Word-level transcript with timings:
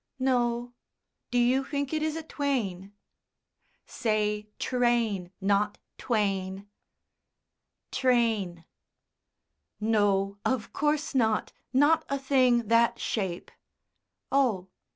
"No. 0.17 0.73
Do 1.29 1.37
you 1.37 1.63
think 1.63 1.93
it 1.93 2.01
is 2.01 2.15
a 2.15 2.23
twain?" 2.23 2.91
"Say 3.85 4.49
train 4.57 5.31
not 5.39 5.77
twain." 5.99 6.67
"Train." 7.91 8.65
"No, 9.79 10.39
of 10.43 10.73
course 10.73 11.13
not; 11.13 11.53
not 11.71 12.03
a 12.09 12.17
thing 12.17 12.67
that 12.69 12.97
shape." 12.97 13.51
"Oh! 14.31 14.69